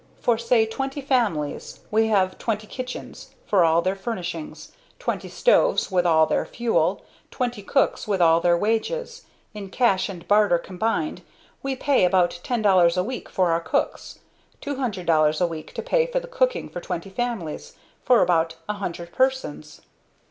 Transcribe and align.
For, 0.19 0.35
say 0.39 0.65
twenty 0.65 0.99
families, 0.99 1.81
we 1.91 2.07
have 2.07 2.39
twenty 2.39 2.65
kitchens 2.65 3.35
with 3.51 3.61
all 3.61 3.83
their 3.83 3.95
furnishings, 3.95 4.71
twenty 4.97 5.29
stoves 5.29 5.91
with 5.91 6.07
all 6.07 6.25
their 6.25 6.43
fuel; 6.43 7.03
twenty 7.29 7.61
cooks 7.61 8.07
with 8.07 8.19
all 8.19 8.41
their 8.41 8.57
wages; 8.57 9.25
in 9.53 9.69
cash 9.69 10.09
and 10.09 10.27
barter 10.27 10.57
combined 10.57 11.21
we 11.61 11.75
pay 11.75 12.03
about 12.03 12.39
ten 12.41 12.63
dollars 12.63 12.97
a 12.97 13.03
week 13.03 13.29
for 13.29 13.51
our 13.51 13.61
cooks 13.61 14.17
$200 14.63 15.39
a 15.39 15.45
week 15.45 15.71
to 15.75 15.83
pay 15.83 16.07
for 16.07 16.19
the 16.19 16.27
cooking 16.27 16.67
for 16.67 16.81
twenty 16.81 17.11
families, 17.11 17.73
for 18.03 18.23
about 18.23 18.55
a 18.67 18.73
hundred 18.73 19.11
persons! 19.11 19.81